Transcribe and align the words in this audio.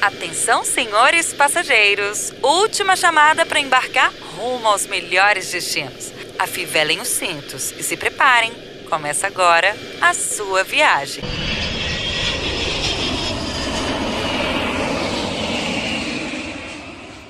Atenção, 0.00 0.64
senhores 0.64 1.32
passageiros! 1.32 2.32
Última 2.40 2.94
chamada 2.94 3.44
para 3.44 3.58
embarcar 3.58 4.12
rumo 4.36 4.68
aos 4.68 4.86
melhores 4.86 5.50
destinos. 5.50 6.12
Afivelem 6.38 7.00
os 7.00 7.08
cintos 7.08 7.72
e 7.76 7.82
se 7.82 7.96
preparem. 7.96 8.52
Começa 8.88 9.26
agora 9.26 9.76
a 10.00 10.14
sua 10.14 10.62
viagem. 10.62 11.24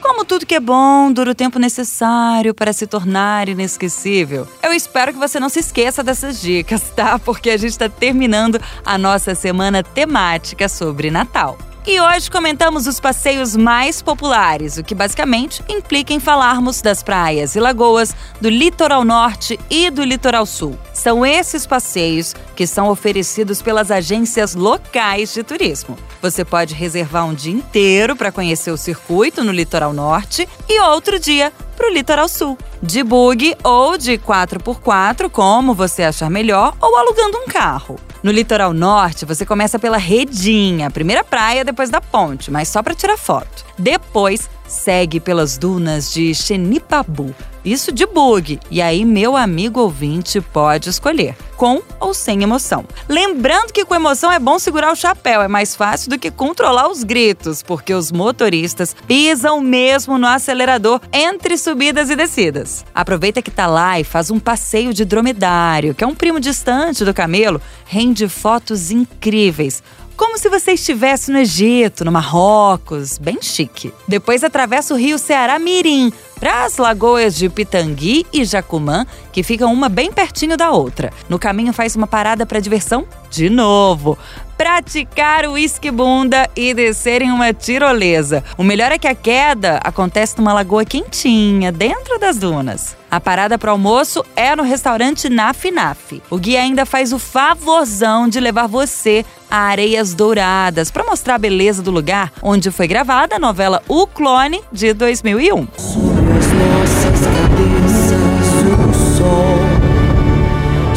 Como 0.02 0.24
tudo 0.26 0.44
que 0.44 0.54
é 0.54 0.60
bom 0.60 1.10
dura 1.10 1.30
o 1.30 1.34
tempo 1.34 1.58
necessário 1.58 2.54
para 2.54 2.74
se 2.74 2.86
tornar 2.86 3.48
inesquecível. 3.48 4.46
Eu 4.62 4.74
espero 4.74 5.14
que 5.14 5.18
você 5.18 5.40
não 5.40 5.48
se 5.48 5.60
esqueça 5.60 6.02
dessas 6.04 6.38
dicas, 6.38 6.90
tá? 6.94 7.18
Porque 7.18 7.48
a 7.48 7.56
gente 7.56 7.70
está 7.70 7.88
terminando 7.88 8.60
a 8.84 8.98
nossa 8.98 9.34
semana 9.34 9.82
temática 9.82 10.68
sobre 10.68 11.10
Natal. 11.10 11.56
E 11.90 11.98
hoje 12.02 12.30
comentamos 12.30 12.86
os 12.86 13.00
passeios 13.00 13.56
mais 13.56 14.02
populares, 14.02 14.76
o 14.76 14.84
que 14.84 14.94
basicamente 14.94 15.64
implica 15.70 16.12
em 16.12 16.20
falarmos 16.20 16.82
das 16.82 17.02
praias 17.02 17.56
e 17.56 17.60
lagoas 17.60 18.14
do 18.42 18.50
litoral 18.50 19.06
norte 19.06 19.58
e 19.70 19.88
do 19.88 20.04
litoral 20.04 20.44
sul. 20.44 20.78
São 20.92 21.24
esses 21.24 21.66
passeios 21.66 22.34
que 22.54 22.66
são 22.66 22.90
oferecidos 22.90 23.62
pelas 23.62 23.90
agências 23.90 24.54
locais 24.54 25.32
de 25.32 25.42
turismo. 25.42 25.96
Você 26.20 26.44
pode 26.44 26.74
reservar 26.74 27.24
um 27.24 27.32
dia 27.32 27.54
inteiro 27.54 28.14
para 28.14 28.30
conhecer 28.30 28.70
o 28.70 28.76
circuito 28.76 29.42
no 29.42 29.50
litoral 29.50 29.94
norte 29.94 30.46
e 30.68 30.78
outro 30.82 31.18
dia 31.18 31.50
para 31.78 31.88
o 31.88 31.92
litoral 31.92 32.28
sul. 32.28 32.58
De 32.82 33.04
bug 33.04 33.56
ou 33.62 33.96
de 33.96 34.18
4x4, 34.18 35.30
como 35.30 35.72
você 35.72 36.02
achar 36.02 36.28
melhor, 36.28 36.74
ou 36.80 36.96
alugando 36.96 37.38
um 37.38 37.46
carro. 37.46 37.96
No 38.20 38.32
litoral 38.32 38.72
norte, 38.72 39.24
você 39.24 39.46
começa 39.46 39.78
pela 39.78 39.96
Redinha, 39.96 40.90
primeira 40.90 41.22
praia 41.22 41.64
depois 41.64 41.88
da 41.88 42.00
ponte, 42.00 42.50
mas 42.50 42.66
só 42.66 42.82
para 42.82 42.96
tirar 42.96 43.16
foto. 43.16 43.64
Depois, 43.78 44.50
segue 44.66 45.20
pelas 45.20 45.56
dunas 45.56 46.12
de 46.12 46.34
Xenipabu. 46.34 47.32
Isso 47.68 47.92
de 47.92 48.06
bug. 48.06 48.58
E 48.70 48.80
aí, 48.80 49.04
meu 49.04 49.36
amigo 49.36 49.78
ouvinte 49.80 50.40
pode 50.40 50.88
escolher, 50.88 51.36
com 51.54 51.82
ou 52.00 52.14
sem 52.14 52.42
emoção. 52.42 52.86
Lembrando 53.06 53.74
que 53.74 53.84
com 53.84 53.94
emoção 53.94 54.32
é 54.32 54.38
bom 54.38 54.58
segurar 54.58 54.90
o 54.90 54.96
chapéu, 54.96 55.42
é 55.42 55.48
mais 55.48 55.76
fácil 55.76 56.08
do 56.08 56.18
que 56.18 56.30
controlar 56.30 56.88
os 56.88 57.04
gritos, 57.04 57.62
porque 57.62 57.92
os 57.92 58.10
motoristas 58.10 58.96
pisam 59.06 59.60
mesmo 59.60 60.16
no 60.16 60.26
acelerador 60.26 60.98
entre 61.12 61.58
subidas 61.58 62.08
e 62.08 62.16
descidas. 62.16 62.86
Aproveita 62.94 63.42
que 63.42 63.50
tá 63.50 63.66
lá 63.66 64.00
e 64.00 64.04
faz 64.04 64.30
um 64.30 64.40
passeio 64.40 64.94
de 64.94 65.04
dromedário, 65.04 65.94
que 65.94 66.02
é 66.02 66.06
um 66.06 66.14
primo 66.14 66.40
distante 66.40 67.04
do 67.04 67.12
camelo, 67.12 67.60
rende 67.84 68.28
fotos 68.30 68.90
incríveis 68.90 69.82
como 70.18 70.36
se 70.36 70.48
você 70.48 70.72
estivesse 70.72 71.30
no 71.30 71.38
Egito, 71.38 72.04
no 72.04 72.10
Marrocos, 72.10 73.18
bem 73.18 73.40
chique. 73.40 73.94
Depois 74.08 74.42
atravessa 74.42 74.92
o 74.92 74.96
rio 74.96 75.16
Ceará 75.16 75.60
Mirim 75.60 76.12
para 76.40 76.64
as 76.64 76.76
lagoas 76.76 77.36
de 77.36 77.48
Pitangui 77.48 78.26
e 78.32 78.44
Jacumã, 78.44 79.06
que 79.32 79.44
ficam 79.44 79.72
uma 79.72 79.88
bem 79.88 80.12
pertinho 80.12 80.56
da 80.56 80.72
outra. 80.72 81.12
No 81.28 81.38
caminho 81.38 81.72
faz 81.72 81.94
uma 81.94 82.06
parada 82.08 82.44
para 82.44 82.58
diversão 82.58 83.06
de 83.30 83.48
novo 83.48 84.18
praticar 84.58 85.46
o 85.46 85.52
uísque 85.52 85.88
bunda 85.88 86.50
e 86.56 86.74
descer 86.74 87.22
em 87.22 87.30
uma 87.30 87.54
tirolesa. 87.54 88.42
O 88.56 88.64
melhor 88.64 88.90
é 88.90 88.98
que 88.98 89.06
a 89.06 89.14
queda 89.14 89.80
acontece 89.84 90.36
numa 90.36 90.52
lagoa 90.52 90.84
quentinha, 90.84 91.70
dentro 91.70 92.18
das 92.18 92.38
dunas. 92.38 92.96
A 93.08 93.20
parada 93.20 93.56
para 93.56 93.70
almoço 93.70 94.24
é 94.34 94.54
no 94.56 94.64
restaurante 94.64 95.28
Naf 95.28 95.70
Naf. 95.70 96.20
O 96.28 96.36
guia 96.36 96.60
ainda 96.60 96.84
faz 96.84 97.12
o 97.12 97.20
favorzão 97.20 98.28
de 98.28 98.40
levar 98.40 98.66
você 98.66 99.24
a 99.50 99.56
Areias 99.56 100.14
Douradas 100.14 100.90
para 100.90 101.04
mostrar 101.04 101.36
a 101.36 101.38
beleza 101.38 101.82
do 101.82 101.90
lugar 101.90 102.32
onde 102.42 102.70
foi 102.70 102.86
gravada 102.86 103.36
a 103.36 103.38
novela 103.38 103.82
O 103.88 104.06
Clone 104.06 104.62
de 104.72 104.92
2001. 104.92 105.68
Sobre 105.76 106.32
as 106.32 106.46
nossas 106.52 107.20
cabeças 107.26 108.28
o 108.68 108.94
sol, 109.16 109.58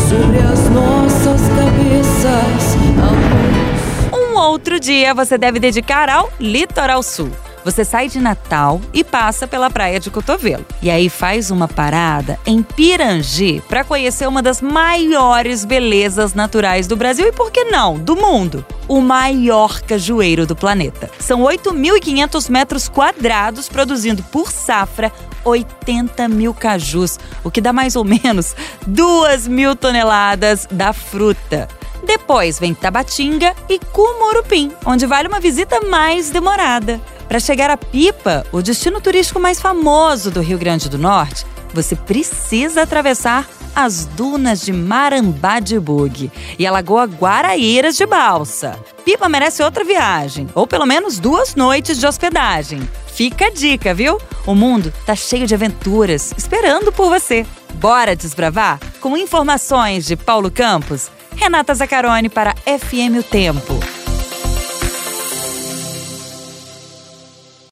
sobre 0.10 0.40
as 0.40 0.70
nossas 0.70 1.42
cabeças 1.50 2.76
a 3.00 3.12
luz. 3.12 4.32
Um 4.32 4.38
outro 4.38 4.80
dia 4.80 5.14
você 5.14 5.38
deve 5.38 5.60
dedicar 5.60 6.10
ao 6.10 6.32
Litoral 6.40 7.04
Sul. 7.04 7.32
Você 7.64 7.86
sai 7.86 8.08
de 8.08 8.20
Natal 8.20 8.82
e 8.94 9.04
passa 9.04 9.48
pela 9.48 9.70
Praia 9.70 10.00
de 10.00 10.10
Cotovelo. 10.10 10.66
E 10.82 10.90
aí 10.90 11.10
faz 11.10 11.52
uma 11.52 11.68
parada 11.68 12.40
em 12.46 12.64
Pirangi 12.64 13.62
para 13.68 13.84
conhecer 13.84 14.28
uma 14.28 14.42
das 14.42 14.62
maiores 14.62 15.64
belezas 15.64 16.34
naturais 16.34 16.88
do 16.88 16.96
Brasil 16.96 17.28
e, 17.28 17.32
por 17.32 17.52
que 17.52 17.66
não, 17.66 18.00
do 18.00 18.16
mundo. 18.16 18.66
O 18.88 19.00
maior 19.00 19.82
cajueiro 19.82 20.46
do 20.46 20.56
planeta. 20.56 21.10
São 21.20 21.42
8.500 21.42 22.50
metros 22.50 22.90
quadrados, 22.90 23.70
produzindo 23.70 24.24
por 24.24 24.52
safra 24.52 25.12
80 25.44 26.28
mil 26.28 26.54
cajus, 26.54 27.20
o 27.44 27.50
que 27.50 27.62
dá 27.62 27.74
mais 27.74 27.96
ou 27.96 28.04
menos 28.04 28.56
2 28.86 29.48
mil 29.48 29.76
toneladas 29.76 30.68
da 30.70 30.94
fruta. 30.94 31.68
Depois 32.04 32.60
vem 32.60 32.74
Tabatinga 32.74 33.56
e 33.70 33.80
Cumurupim, 33.80 34.72
onde 34.86 35.06
vale 35.06 35.28
uma 35.28 35.40
visita 35.40 35.82
mais 35.82 36.30
demorada. 36.30 37.00
Para 37.32 37.40
chegar 37.40 37.70
a 37.70 37.78
Pipa, 37.78 38.46
o 38.52 38.62
destino 38.62 39.00
turístico 39.00 39.40
mais 39.40 39.62
famoso 39.62 40.30
do 40.30 40.42
Rio 40.42 40.58
Grande 40.58 40.90
do 40.90 40.98
Norte, 40.98 41.46
você 41.74 41.96
precisa 41.96 42.82
atravessar 42.82 43.48
as 43.74 44.06
dunas 44.06 44.60
de 44.60 44.74
Marambá 44.74 45.62
de 45.62 45.80
Bug 45.80 46.30
e 46.60 46.68
a 46.68 46.72
Lagoa 46.72 47.06
Guaraíras 47.06 47.96
de 47.96 48.06
Balsa. 48.06 48.78
Pipa 49.06 49.30
merece 49.30 49.64
outra 49.64 49.86
viagem, 49.86 50.50
ou 50.54 50.68
pelo 50.68 50.86
menos 50.86 51.20
duas 51.20 51.56
noites 51.56 51.98
de 51.98 52.06
hospedagem. 52.06 52.82
Fica 53.08 53.46
a 53.46 53.50
dica, 53.50 53.94
viu? 53.94 54.20
O 54.46 54.54
mundo 54.54 54.94
tá 55.06 55.16
cheio 55.16 55.48
de 55.48 55.56
aventuras 55.56 56.34
esperando 56.38 56.92
por 56.92 57.08
você. 57.08 57.46
Bora 57.76 58.14
desbravar? 58.14 58.78
Com 59.00 59.16
informações 59.16 60.06
de 60.06 60.18
Paulo 60.18 60.52
Campos, 60.52 61.10
Renata 61.38 61.74
Zacarone 61.74 62.28
para 62.28 62.54
FM 62.66 63.20
O 63.20 63.24
Tempo. 63.24 63.81